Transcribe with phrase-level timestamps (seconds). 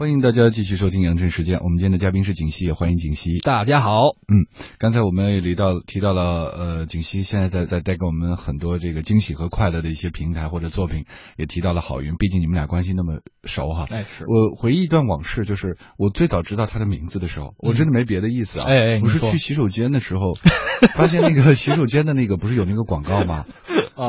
[0.00, 3.36] 欢迎大家继续收听《羊城时间》，我们今天的嘉宾是景熙，也欢迎景熙。
[3.40, 4.48] 大家好，嗯，
[4.78, 11.04] 刚才我们也提到提到了，呃，景熙现在在在带给我们很多这个惊喜和快乐的一些平台或者作品，
[11.36, 13.88] 也提到了郝云，毕竟你们俩关系那么熟哈。
[13.90, 20.32] 哎是我回忆一段往事，就是我最早知道他的名字的时候，我真的没别的意思啊，哎哎我是去洗手间的时候，
[20.96, 23.44] 发现那个洗手间的那个不是有那个广告吗？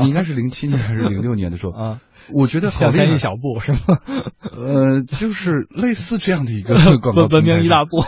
[0.03, 2.01] 你应该是零七年还是零六年的时候啊？
[2.29, 2.97] 我觉得好厉害。
[2.97, 3.79] 向前一小步是吗？
[4.57, 8.03] 呃，就是类似这样的一个 广告文明一大步，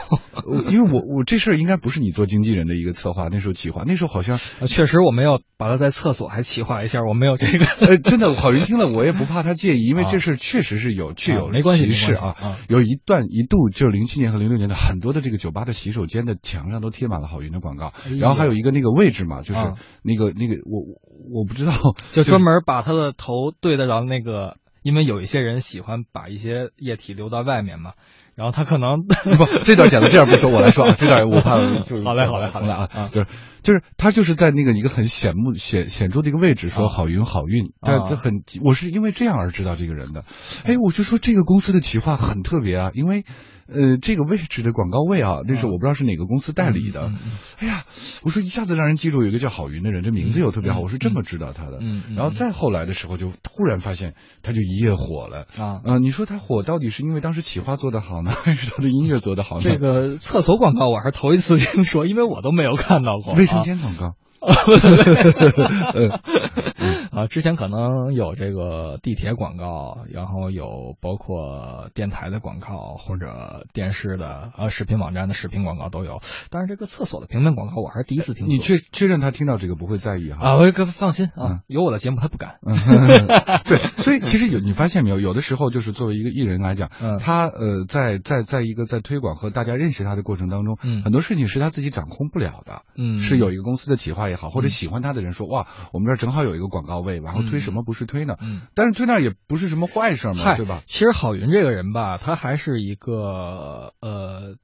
[0.70, 7.66] 因为我我这事儿应该不是你做经纪人的一个策划，那时候企划，那时候好像啊确实我没有把它在厕所还企划一下，我没有这个。
[7.88, 12.35] 呃，真的郝云听了我也不怕他介意，因为这事确实是有具有啊没关系歧视啊。
[12.38, 12.58] 啊。
[12.67, 19.76] 有一段一度就是零七年和零六年的很多的这个酒吧的洗手间的墙上都贴满了郝云的广告哎，然后还有一个那个位置嘛，就是啊。
[20.04, 21.71] 那个那个我我我不知道，
[22.12, 27.93] 就专门把他的头对得着那个，因为有一些人喜欢把一些液体流到外面嘛，
[28.35, 33.27] 然后他可能 不，这段讲的这样不说，我来说啊， 这段我怕就是好嘞好嘞好嘞啊啊，就是
[33.62, 36.89] 就是他就是在那个一个很显目显显著的一个位置说啊。
[36.89, 40.26] 好运好运，但他很我是因为这样而知道这个人的，
[40.63, 43.23] 哎，我就说这个公司的企划很特别啊，因为
[43.68, 47.12] 呃这个位置的广告位啊，那时候我不知道是哪个公司代理的。
[47.60, 47.86] 哎呀，
[48.24, 50.84] 我说一下子让人记住有一个叫郝云的人，这名字又特别好，嗯。
[50.84, 55.46] 我是这么知道他的，嗯嗯然后再后来的时候就突然发现他就一夜火了。
[55.58, 59.64] 啊，呃，你说他火到底是因为当时企划做得好呢，还是他的音乐做得好呢？
[59.64, 63.34] 这个厕所广告我还是头一次听说，因为我都没有看到过。
[63.34, 64.14] 卫生啊间广告，
[67.12, 78.53] 啊，之前可能有这个地铁广告，然后有包括电台的广告或者电视的啊视频网站的视频广告都有，但是这个厕所的平面广告我还是第一次听说。
[78.53, 80.39] 你确确认他听到这个不会在意哈？
[80.41, 82.56] 啊，我哥放心嗯啊，有我的节目他不敢。
[82.66, 82.75] 嗯，
[83.66, 98.35] 对，所以其实有你发现没有，有的时候就是作为一个艺人来讲，嗯他呃在在在一个在推广和大家认识他的过程当中，嗯很多事情是他自己掌控不了的，嗯是有一个公司的企划也好，或者嗯喜欢他的人说哇，我们这儿正好有一个广告位，然后推什么不是推呢？
[98.41, 98.61] 嗯。
[98.73, 100.81] 但是推那也不是什么坏事嘛，对吧？
[100.88, 104.56] 其实郝云这个人吧，他还是一个呃，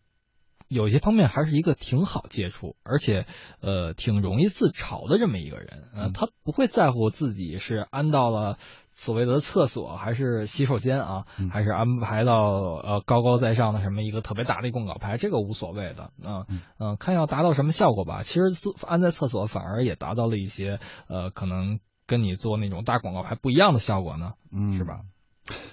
[0.68, 3.28] 有些方面还是一个挺好接触，而且
[3.62, 5.90] 呃挺容易自嘲的这么一个人。
[5.96, 8.58] 呃，嗯他不会在乎自己是安到了
[8.96, 12.36] 所谓的厕所还是洗手间啊，嗯还是安排到
[12.84, 16.12] 呃高高在上的什么一个特别大的一广告牌，这个无所谓的。
[16.22, 18.22] 嗯嗯嗯、看要达到什么效果吧。
[18.24, 18.41] 其实
[18.86, 21.80] 安在厕所反而也达到了一些呃可能。
[22.09, 25.02] 跟你做那种大广告牌不一样的效果呢，嗯，是吧？？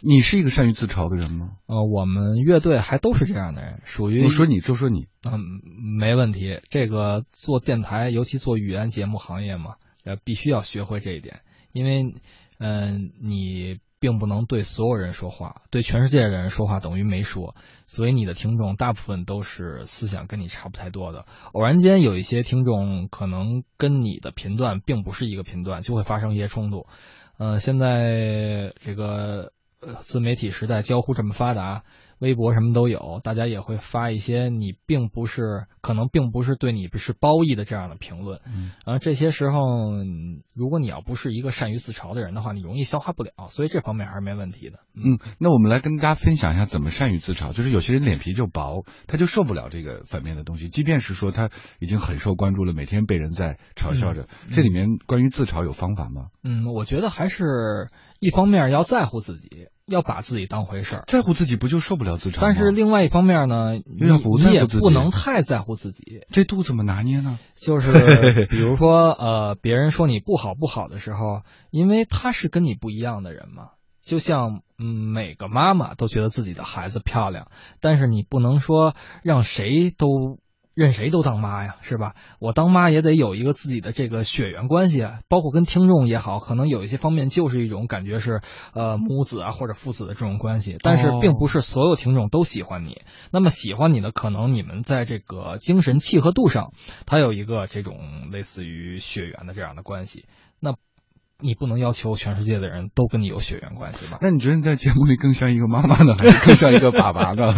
[0.03, 1.53] 你是一个善于自嘲的人吗？
[1.67, 5.41] 呃，我们乐队还都是这样的人，属于我说你，就说你，嗯，
[5.99, 6.61] 没问题。
[6.69, 11.41] 这个做电台，尤其做语言节目行业嘛，呃，必须要学会这一点，
[11.73, 12.15] 因为，
[12.59, 17.57] 嗯、你并不能对所有人说话，对全世界的人说话等于没说，
[17.87, 21.27] 所以你的听众大部分都是思想跟你差不太多的。
[21.53, 26.87] 偶然间有一些听众可能跟你的频段并不是一个频段，就会发生一些冲突。
[27.37, 29.51] 呃，现在这个
[29.81, 31.83] 呃自媒体时代交互这么发达，
[32.19, 38.41] 微博什么都有，大家也会发一些你并不是可能并不是对你是褒义的这样的评论。
[38.47, 39.59] 嗯啊，这些时候，
[39.93, 44.79] 嗯如果你要不是一个善于自嘲的人的话，你容易消化不了，所以这方面还是没问题的。
[44.95, 47.53] 嗯，那我们来跟大家分享一下怎么善于自嘲。
[47.53, 51.51] 就是有些人脸皮就薄，他就受不了这个反面的东西，即便是说他
[51.81, 54.27] 已经很受关注了，每天被人在嘲笑着。
[54.53, 56.29] 这里面关于自嘲有方法吗？
[56.43, 57.91] 嗯，我觉得还是
[58.21, 59.49] 一方面要在乎自己，
[59.87, 61.05] 要把自己当回事儿。
[61.07, 62.39] 在乎自己不就受不了自嘲吗？
[62.43, 64.07] 但是另外一方面呢，你
[64.53, 66.23] 也不能太在乎自己。
[66.31, 67.39] 这度怎么拿捏呢？
[67.55, 67.93] 就是
[68.51, 73.71] 比如说，呃，别人说你不好不好的时候，因为他是跟你不一样的人嘛。
[74.03, 77.49] 就像嗯，每个妈妈都觉得自己的孩子漂亮，
[77.81, 80.39] 但是你不能说让谁都
[80.77, 82.15] 任谁都当妈呀，是吧？
[82.39, 88.43] 我当妈也得有一个自己的这个血缘关系啊，包括跟听众也好，可能有一些方面就是一种感觉是
[88.75, 93.01] 呃母子啊或者父子的这种关系，但是并不是所有听众都喜欢你。
[93.33, 96.75] 那么喜欢你的，可能你们在这个精神契合度上，
[97.07, 100.27] 它有一个这种类似于血缘的这样的关系。
[100.61, 100.75] 那
[101.39, 104.19] 你不能要求全世界的人都跟你有血缘关系吧？
[104.23, 107.55] 那你觉得你在节目里更像一个妈妈呢，还是更像一个爸爸呢？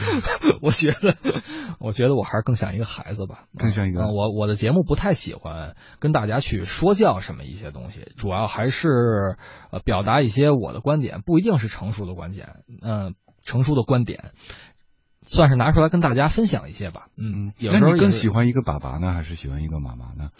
[0.60, 1.16] 我觉得，
[1.80, 9.36] 我觉得我还是更像一个孩子吧，更像一个嗯我我的节目不太喜欢跟大家去说教什么一些东西，主要还是
[9.70, 14.32] 呃表达一些我的观点，不一定是成熟的观点，嗯、成熟的观点。
[15.24, 17.06] 算是拿出来跟大家分享一些吧。
[17.16, 20.30] 嗯，有那时候你更喜欢一个爸爸呢，还是喜欢一个妈妈呢？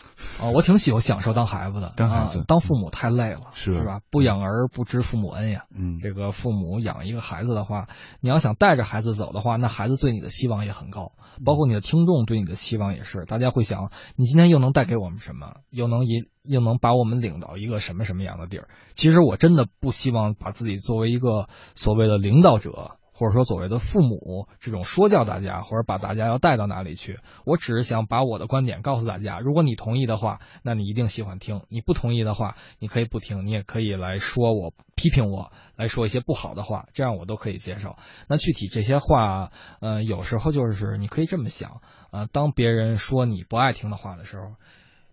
[0.40, 4.00] 哦，我挺喜欢享受当孩子的，当孩子啊当父母太累了，是是吧？
[4.10, 5.64] 不养儿不知父母恩呀。
[5.75, 7.88] 嗯，这个父母养一个孩子的话，
[8.20, 11.12] 你要想带着孩子走的话，那孩子对你的希望也很高，
[11.44, 13.25] 包括你的听众对你的希望也是。
[13.25, 15.56] 大家会想，你今天又能带给我们什么？
[15.70, 18.69] 又能引又能把我们领到一个什么什么样的地儿？
[18.94, 22.96] 其实我真的不希望把自己作为一个所谓的领导者。
[23.14, 29.38] 或者说所谓的父母这种说教大家，或者把大家要带到哪里去，我只是想把我的观点告诉大家。
[29.38, 37.96] 如果你同意的话，那你一定喜欢听；你不同意的话，你可以不听，你也可以来说我、批评我，来说一些不好的话，这样我都可以接受。
[38.28, 41.70] 那具体这些话，呃，有时候就是你可以这么想
[42.10, 44.56] 啊、呃当别人说你不爱听的话的时候，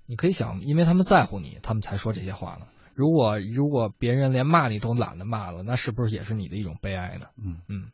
[0.07, 2.65] 你可以想，因为他们在乎你，他们才说这些话呢。
[2.93, 7.27] 如果如果别人连骂你都懒得骂了，那是不是也是你的一种悲哀呢？
[7.37, 7.91] 嗯嗯，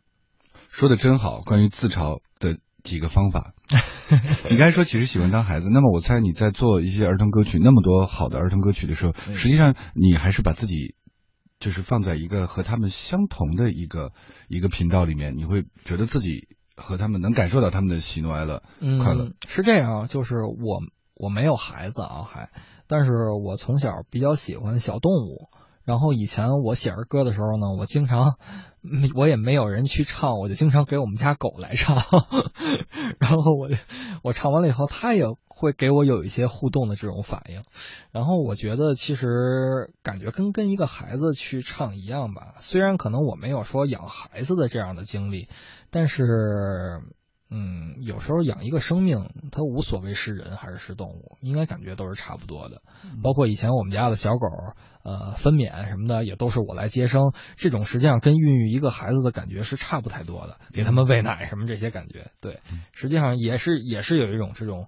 [0.69, 3.53] 说的真好，关于自嘲的几个方法。
[4.49, 10.95] 你刚才说其实喜欢当孩子，那么我猜你在做一些儿童歌曲，那么多好的儿童歌曲的时候，嗯实际上你还是把自己
[11.59, 14.13] 就是放在一个和他们相同的一个
[14.47, 18.63] 一个频道里面，你会觉得自己和他们能感受到他们的喜怒哀乐。
[18.79, 20.81] 嗯，快乐是这样啊，就是我
[21.15, 22.50] 我没有孩子啊，还，
[22.88, 25.50] 但是我从小比较喜欢小动物。
[25.84, 28.36] 然后以前我写儿歌的时候呢，我经常，
[29.16, 31.95] 我也没有人去唱，我就经常给我们家狗来唱。
[33.19, 33.69] 然后我
[34.22, 37.62] 我唱完了以后，它也会给我有一些互动的这种反应。
[38.12, 45.48] 然后我觉得其实感觉跟跟一个孩子去唱一样吧，虽然可能我没有说养孩子的这样的经历，
[45.89, 47.00] 但是。
[47.49, 52.81] 嗯，有时候养一个生命，它无所谓是人还是是动物，应该感觉都是差不多的。
[53.23, 54.47] 包括以前我们家的小狗，
[55.03, 57.31] 呃，分娩什么的，也都是我来接生。
[57.55, 62.59] 这种实际上跟孕育一个孩子的感觉是差不太多的，给他们喂奶什么这些感觉，对，
[62.91, 64.88] 实际上也是也是有一种这种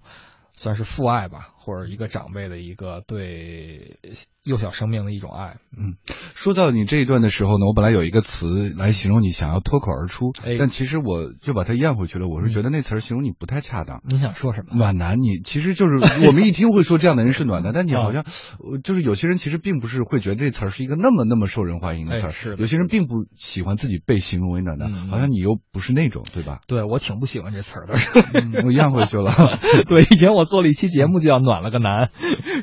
[0.52, 3.98] 算是父爱吧，或者一个长辈的一个对
[4.44, 5.56] 幼小生命的一种爱。
[5.76, 5.94] 嗯，
[6.34, 12.26] 说到你这一段的时候呢，我本来有一个词来形容你想要脱口而出，哎但其实我就把它咽回去了。
[12.28, 14.02] 我是觉得那词儿形容你不太恰当。
[14.08, 14.76] 你想说什么？
[14.76, 15.94] 暖男，你其实就是
[16.26, 18.22] 我们一听会说这样的人是暖男， 但你好像，
[18.58, 26.60] 呃就是有些人其实并不是会觉得这词儿是一个那么那么受人欢迎的词儿，哎是的有些人并不喜欢自己被形容为暖男，好像你又不是那种，对吧？
[26.66, 27.94] 对我挺不喜欢这词儿的。
[28.34, 29.30] 嗯我咽回去了。
[29.88, 32.08] 对，以前我做了一期节目叫《暖了个男》，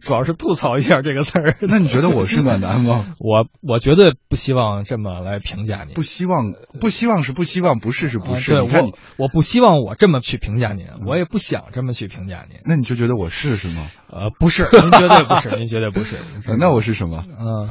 [0.01, 1.57] 主要是吐槽一下这个词儿。
[1.69, 3.13] 那你觉得我是暖男吗？
[3.19, 5.93] 我我绝对不希望这么来评价你。
[5.93, 8.53] 不希望，不希望是不希望，不是是不是？
[8.55, 12.59] 啊、对我，我不希望我这么去评价您，我也不想这么去评价您。
[12.65, 13.85] 那你就觉得我是是吗？
[14.09, 16.15] 呃，不是，您绝对不是， 您绝对不是。
[16.47, 17.23] 呃那我是什么？
[17.27, 17.69] 嗯、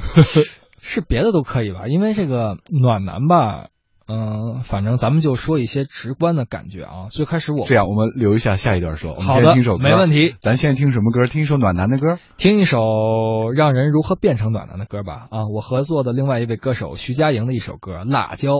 [0.80, 1.86] 是别的都可以吧？
[1.88, 3.66] 因为这个暖男吧，
[4.08, 7.06] 嗯、反正咱们就说一些直观的感觉啊。
[7.10, 9.12] 最开始我这样，我们留一下下一段说。
[9.12, 10.36] 我们好的先听首歌，没问题。
[10.40, 11.26] 咱现在听什么歌？
[11.26, 12.18] 听一首暖男的歌。
[12.36, 12.78] 听一首
[13.54, 15.26] 让人如何变成暖男的歌吧。
[15.30, 18.52] 啊，我合作的另外一位歌手徐佳莹的一首歌《辣椒》。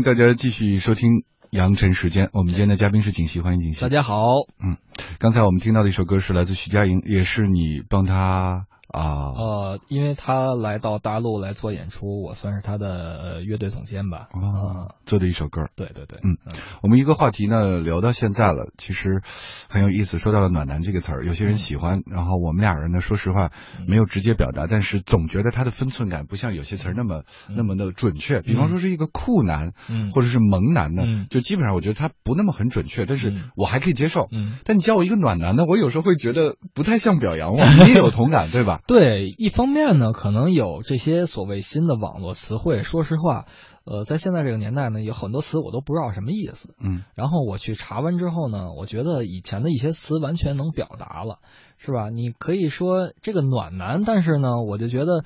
[0.00, 2.30] 迎大家继续收听阳晨时间。
[2.32, 3.82] 我们今天的嘉宾是景熙，欢迎锦溪。
[3.82, 4.22] 大家好，
[4.62, 4.78] 嗯
[5.18, 9.32] 刚才我们听到的一首歌是来自徐佳莹，也是你帮她啊。
[9.36, 12.88] 呃，因为他来到大陆来做演出，我算是他的
[13.22, 14.28] 呃乐队总监吧。
[14.32, 15.68] 啊，做的一首歌。
[15.76, 16.36] 对对对，嗯
[16.82, 19.22] 我们一个话题呢聊到现在了，其实
[19.68, 20.18] 很有意思。
[20.18, 23.50] 说到了“暖男”这个词儿，有些人喜欢，然后我们俩人呢，说实话
[23.86, 28.40] 没有直接表达，但是总觉得他的分寸感不像有些词儿那么、那么的准确。
[28.40, 34.28] 比方说是一个酷男，嗯或者是萌男呢，嗯就基本上我觉得他不那么很准确，但是嗯我还可以接受。
[34.32, 34.58] 嗯。
[34.64, 38.79] 但你叫我一个暖男呢，我有时候会觉得不太像表扬我， 你也有同感对吧？
[38.86, 43.46] 对，一方面呢，可能有这些所谓新的网络词汇，说实话，
[43.84, 46.74] 呃，在现在这个年代呢，有很多词我都不知道什么意思。
[46.80, 51.38] 嗯然后我去查完之后呢，我觉得以前的一些词完全能表达了，
[51.78, 52.10] 是吧？
[52.10, 55.24] 你可以说这个暖男，但是呢，我就觉得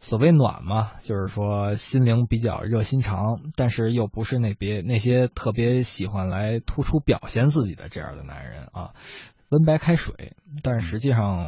[0.00, 8.90] 所谓暖嘛，就是说心灵比较热心肠，但是又不是那别那些特别喜欢来突出表现自己的这样的男人啊。
[9.50, 11.46] 温白开水，但是实际上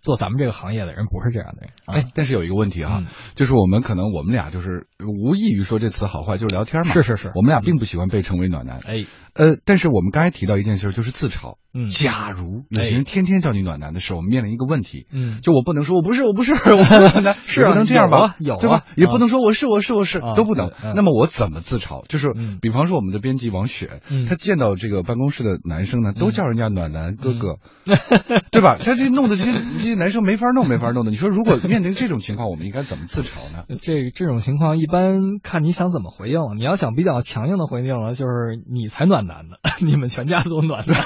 [0.00, 1.70] 做咱们这个行业的人不是这样的人。
[1.84, 6.92] 啊、哎，但是有一个问题哈，嗯就是我们可能我们俩就是无异于说这词好坏，就是聊天嘛。
[6.92, 8.80] 是是是我们俩并不喜欢被称为暖男。
[8.86, 9.04] 哎，
[9.34, 11.56] 呃，但是我们刚才提到一件事，就是自嘲。
[11.74, 18.36] 嗯假如有些人天天叫你暖男的时候，我们面临一个问题，嗯，就我不能说我不是我不是我不是暖男，是啊也不能这样吧？
[18.40, 18.84] 有对吧？
[18.96, 22.06] 也啊不能说我是我是我是啊都不能那么我怎么自嘲？
[22.08, 27.58] 就是嗯比方说我们的编辑王雪，嗯他见到这个办公室的男生呢，都叫人家暖男哥哥，
[28.50, 28.76] 对吧？
[28.80, 31.10] 他这弄的这些这些男生没法弄没法弄的。
[31.10, 33.64] 你说如果面临这种情况，我们应该怎么自嘲呢？
[33.82, 36.38] 这这种情况一般看你想怎么回应。
[36.56, 40.96] 你要想比较强硬的回应了，就是你才暖男呢， 你们全家都暖男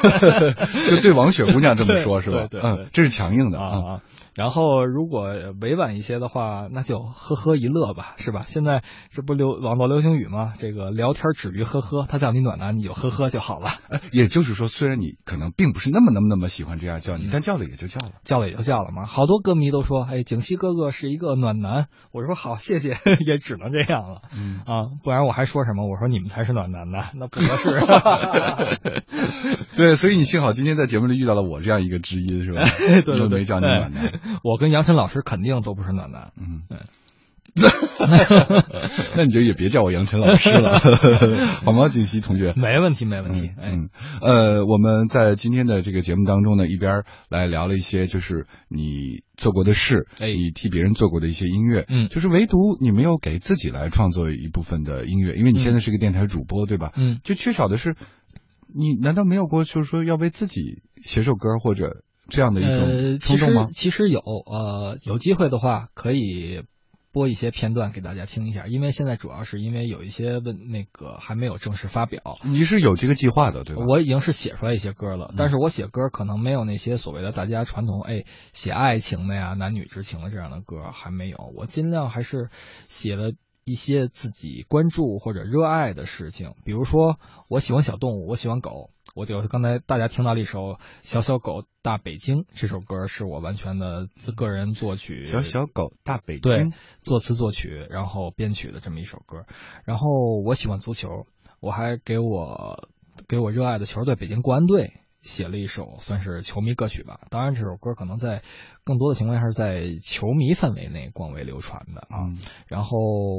[0.90, 2.46] 就对王雪姑娘这么说，是吧？
[2.50, 4.00] 对对对嗯，这是强硬的啊啊。
[4.34, 5.28] 然后如果
[5.60, 8.42] 委婉一些的话，那就呵呵一乐吧，是吧？
[8.46, 10.52] 现在这不流网络流行语吗？
[10.58, 18.12] 这个聊天止于呵呵，他叫你暖男，你就呵呵就好了，呃也就是说，虽然你可能并不是那么那么那么喜欢这样叫你，嗯但叫了也就叫了。
[18.24, 19.04] 叫了也就叫了嘛。
[19.06, 21.88] 好多歌迷都说，哎，景熙哥哥是一个暖男。
[22.12, 22.96] 我说好，谢谢，
[23.26, 24.22] 也只能这样了。
[24.36, 25.86] 嗯，啊，不然我还说什么？
[25.88, 27.80] 我说你们才是暖男呢，那不合适。
[29.76, 32.64] 对，所以你幸好今天在节目里遇到了我这样一个知音，是吧？
[32.78, 34.20] 对对对，都没叫你暖男。
[34.44, 36.32] 我跟杨晨老师肯定都不是暖男。
[36.36, 36.62] 嗯
[37.54, 37.68] 对，
[39.14, 40.78] 那你就也别叫我杨晨老师了，
[41.66, 42.54] 好吗，锦溪同学？
[42.56, 43.48] 没问题，没问题。
[43.58, 43.90] 哎，嗯，
[44.22, 56.92] 呃，我们在今天的这个节目当中呢，一边来聊了一些就是你做过的事，哎你替别人做过的一些音乐，嗯就是唯独你没有给自己来创作一部分的音乐，因为你现在是个电台主播，对吧？
[56.96, 57.96] 嗯，就缺少的是，
[58.74, 62.02] 你难道没有过就是说要为自己写首歌或者
[62.32, 63.68] 这样的一呃，种其实冲动吗？
[63.70, 66.62] 其实有，呃，有机会的话可以
[67.12, 72.22] 播一些片段给大家听一下，因为现在主要是因为有一些问那个还没有正式发表。
[72.44, 73.84] 你是有这个计划的，对吧？
[73.86, 78.24] 我已经是写出来一些歌了嗯，但是我写歌可能没有那些所谓的大家传统哎
[78.54, 81.52] 写爱情的呀、男女之情的这样的歌还没有。
[81.54, 82.48] 我尽量还是
[82.88, 83.32] 写了
[83.64, 87.16] 一些自己关注或者热爱的事情，比如说
[87.48, 90.60] 我喜欢小动物，我喜欢狗，我就刚才大家听到了一首
[91.02, 99.44] 《小小狗大北京》，这首歌是我完全的自个人作曲，小小狗大北对京，，作词作曲，然后编曲的这么一首歌。
[99.84, 100.08] 然后
[100.44, 101.26] 我喜欢足球，
[101.60, 102.88] 我还给我
[103.28, 107.20] 给我热爱的球队北京国安队写了一首算是球迷歌曲吧。
[107.28, 108.42] 当然，这首歌可能在
[108.82, 112.24] 更多的情况下是在球迷范围内广为流传的啊。
[112.28, 112.96] 嗯然后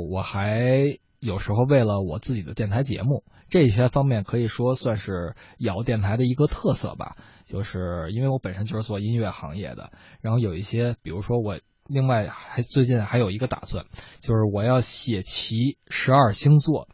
[0.09, 7.15] 我还有时候为了我自己的电台节目，这些方面可以说算是咬电台的一个特色吧。
[7.45, 13.85] 就是因为我本身就是做音乐行业的，然后有一些，比如说我另外还最近还有一个打算，
[14.21, 16.87] 就是我要写齐十二星座，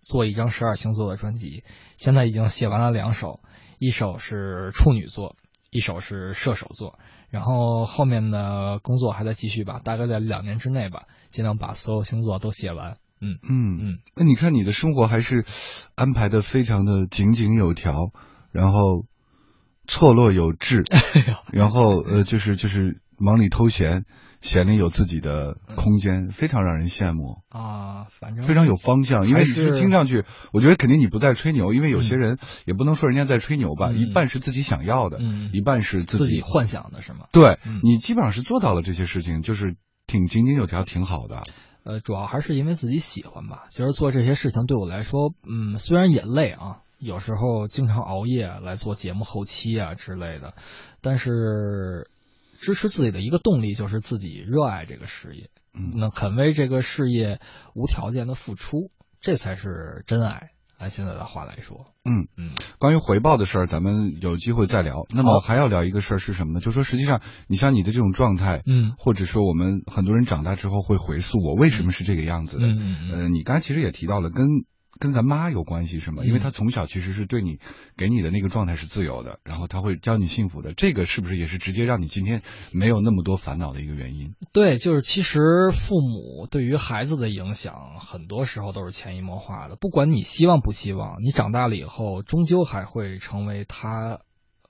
[0.00, 1.64] 做一张十二星座的专辑。
[1.96, 3.40] 现在已经写完了两首，
[3.78, 5.36] 一首是处女座，
[5.70, 6.98] 一首是射手座。
[7.30, 12.98] 然后后面的工作还在继续吧，大概在两年之内吧，尽量把所有星座都写完。
[13.20, 13.38] 嗯。
[13.42, 15.44] 嗯嗯，那你看你的生活还是
[15.94, 18.12] 安排的非常的井井有条，
[18.52, 19.06] 然后
[19.86, 20.82] 错落有致，
[21.52, 24.04] 然后呃就是就是忙里偷闲，
[24.40, 27.42] 闲里有自己的空间，非常让人羡慕。
[27.50, 33.98] 啊，反正非常有方向，因为你是听上去，我觉得肯定你不在吹牛，因为有些人也不能说人家在吹牛吧，嗯。
[33.98, 35.50] 一半是自己想要的，嗯。
[35.52, 37.26] 一半是己自己幻想的是吗？
[37.32, 37.80] 对、嗯。
[37.82, 41.42] 你基本上是做到了这些事情，就是挺井井有条，挺好的。
[41.90, 43.66] 呃，主要还是因为自己喜欢吧。
[43.70, 50.54] 其实做这些事情对我来说，嗯，虽然也累啊，有时候经常熬夜来做节目后期啊之类的，
[51.00, 52.08] 但是
[52.60, 57.40] 支持自己的一个动力就是自己热爱这个事业，嗯那肯为这个事业
[57.74, 60.50] 无条件的付出，这才是真爱。
[60.80, 65.04] 按现在的话来说，嗯嗯，关于回报的事儿，咱们有机会再聊。
[65.14, 66.60] 那么还要聊一个事儿是什么呢？
[66.60, 72.66] 就说实际上，你像你的这种状态，嗯或者说我们很多人长大之后会回溯我为什么是这个样子的。
[72.66, 74.46] 嗯嗯嗯呃，你刚才其实也提到了跟。
[75.00, 76.22] 跟咱妈有关系是吗？
[76.22, 77.58] 嗯因为她从小其实是对你
[77.96, 84.34] 给你的那个状态是自由的，然后她会教你幸福的，这个是不是也是直接让你今天没有那么多烦恼的一个原因？
[84.52, 85.40] 对，就是其实
[85.72, 89.76] 父母对于孩子的影响，很多时候都是潜移默化的。
[89.76, 94.20] 不管你希望不希望，你长大了以后，终究还会成为他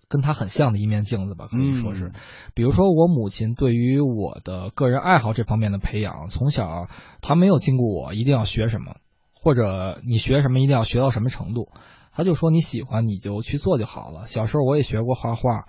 [0.09, 2.07] 跟他很像的一面镜子吧，可以说是。
[2.07, 2.13] 嗯
[2.55, 6.89] 比如说，我母亲对于我的个人爱好这方面的培养，从小
[7.21, 8.97] 她没有经过我一定要学什么，
[9.43, 11.69] 或者你学什么一定要学到什么程度，
[12.13, 14.27] 他就说你喜欢你就去做就好了。
[14.27, 15.65] 小时候我也学过画画，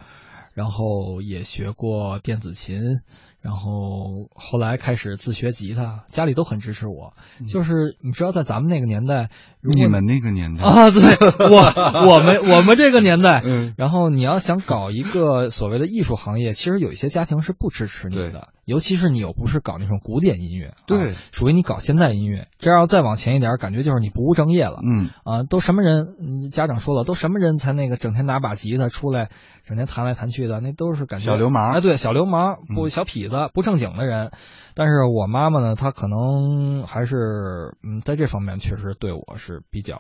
[0.54, 3.00] 然后也学过电子琴，
[3.42, 7.14] 然后后来开始自学吉他，家里都很支持我。
[7.48, 9.30] 就是你知道，在咱们那个年代，
[9.62, 11.02] 如果你们那个年代，啊，对
[11.50, 11.58] 我
[12.12, 24.80] 我们我们这个年代，嗯然后你要想搞一个所谓的艺术行业，其实有一些家庭是不支持你的，尤其是你又不是搞那种古典音乐，啊对属于你搞现代音乐，这要再往前一点，感觉就是你不务正业了。
[24.82, 26.16] 嗯，啊，都什么人？
[26.22, 29.30] 嗯家长说了，都什么人才那个整天拿把吉他出来，
[29.66, 34.32] 整天弹来弹去的，那都是感觉小流氓哎，对，小流氓，不嗯小痞子，不正经的人。
[34.74, 40.00] 但是我妈妈呢，她可能还是嗯，在这方面确实对我是比较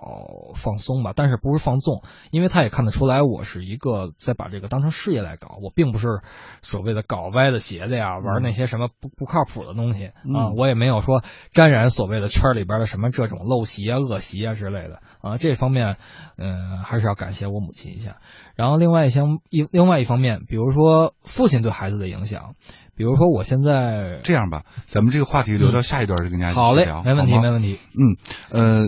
[0.56, 6.22] 放松吧，但是不是放纵，因为她也看得出来我是一个在把这个当成事业来搞，我并不是
[6.62, 15.98] 所谓的搞歪的斜的呀，玩那些什么不不靠谱的东西啊嗯，我也没有说沾染所谓的圈里边的什么这种陋习啊、恶习啊之类的啊，这方面
[16.38, 18.18] 嗯、还是要感谢我母亲一下。
[18.56, 22.56] 然后另外一项一另外一方面，比如说父亲对孩子的影响，
[22.96, 27.78] 比如说我现在这样吧，咱们这个话题留到下一段再跟大家嗯好嘞聊，没问题没问题。
[27.94, 28.18] 嗯，
[28.52, 28.88] 呃，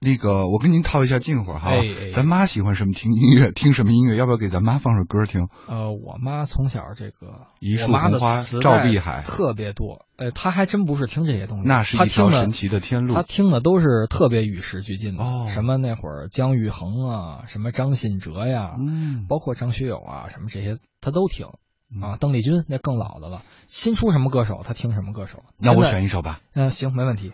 [0.00, 5.48] 那个我跟您套一下近乎哈，哎哎咱妈喜欢什么听音乐，听什么音乐，要不要给咱妈放首歌听？
[5.66, 13.22] 呃，我妈从小这个一树我妈的红花磁带照碧海特别多，呃，她还真不是听这些东西，那是她听的一条神奇的天路她。
[13.24, 21.48] 听的都是特别与时俱进的，哦什么那会儿姜育恒啊，什么张信哲呀，嗯，包括张学友啊，什么这些她都听
[21.92, 22.16] 嗯啊。
[22.20, 25.42] 邓丽君那更老的了，新出什么歌手她听什么歌手。
[25.58, 26.38] 那我现在选一首吧。
[26.54, 27.32] 嗯、行，没问题。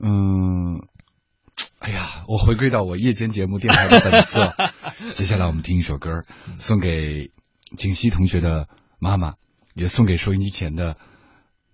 [0.00, 0.82] 嗯，
[1.78, 4.54] 哎呀，我回归到我夜间节目电台的本色。
[5.14, 6.24] 接下来我们听一首歌，
[6.58, 7.30] 送给
[7.76, 9.34] 景熙同学的妈妈，
[9.74, 10.96] 也送给收音机前的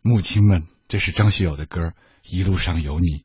[0.02, 0.66] 母亲们。
[0.88, 1.80] 这是张学友的歌
[2.22, 3.24] 《一路上有你》。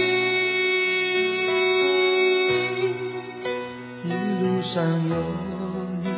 [4.73, 5.15] 上有
[6.01, 6.09] 你，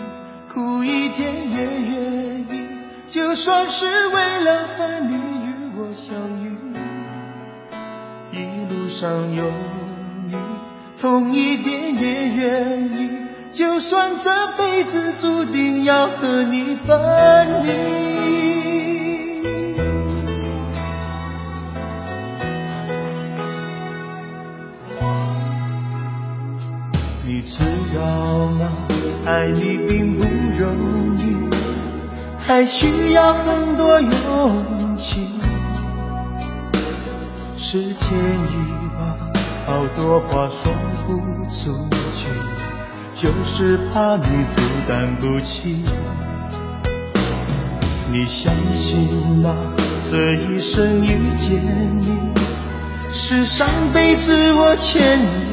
[0.54, 1.58] 苦一点也
[1.90, 2.68] 愿意，
[3.08, 6.14] 就算是为了和你与我相
[6.44, 6.56] 遇。
[8.32, 9.52] 一路上有
[10.28, 10.36] 你，
[11.02, 13.10] 痛一点也愿意，
[13.52, 18.13] 就算这辈子注定要和你分离。
[29.26, 30.26] 爱你并不
[30.58, 31.38] 容易，
[32.46, 35.28] 还需要很多勇气。
[37.56, 38.54] 是天意
[38.98, 39.18] 吧，
[39.66, 42.28] 好多话说不出去，
[43.16, 45.86] 就是怕你负担不起。
[48.12, 49.08] 你相信
[49.42, 49.56] 吗？
[50.12, 52.20] 这一生遇见你，
[53.14, 55.53] 是上辈子我欠你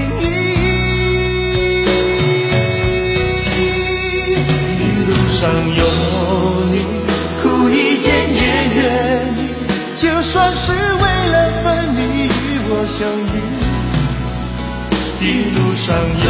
[5.41, 5.83] 上有
[6.69, 6.85] 你，
[7.41, 8.39] 苦一点也
[8.75, 8.79] 愿
[9.37, 9.49] 意，
[9.97, 10.77] 就算是为
[11.29, 12.29] 了分离与
[12.69, 13.41] 我相遇。
[15.19, 15.25] 一
[15.57, 16.29] 路上有